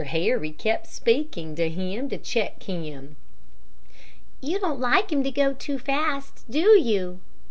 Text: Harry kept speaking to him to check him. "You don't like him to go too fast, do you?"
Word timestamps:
Harry 0.05 0.49
kept 0.51 0.87
speaking 0.87 1.53
to 1.53 1.69
him 1.69 2.09
to 2.09 2.17
check 2.17 2.63
him. 2.63 3.17
"You 4.41 4.59
don't 4.59 4.79
like 4.79 5.11
him 5.11 5.23
to 5.23 5.29
go 5.29 5.53
too 5.53 5.77
fast, 5.77 6.43
do 6.49 6.69
you?" 6.69 7.19